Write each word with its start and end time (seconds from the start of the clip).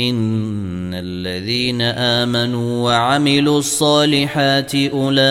إن 0.00 0.94
الذين 0.94 1.82
آمنوا 1.82 2.84
وعملوا 2.84 3.58
الصالحات 3.58 4.74
أولئك 4.74 5.26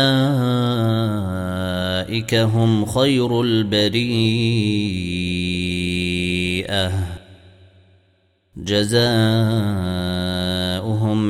هم 2.36 2.86
خير 2.86 3.42
البريئة. 3.42 4.70
جزاؤهم 8.58 9.02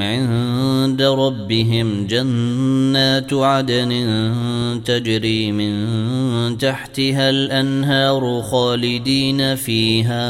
عند 0.02 1.02
ربهم 1.02 2.08
جنات 2.08 3.34
عدن 3.34 3.92
تجري 4.86 5.52
من 5.52 6.58
تحتها 6.58 7.30
الأنهار 7.30 8.42
خالدين 8.42 9.56
فيها. 9.56 10.30